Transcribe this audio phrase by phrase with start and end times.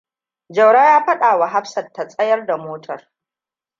[0.49, 3.09] Jauro ya faɗawa Hafsat ta tsayar da motar.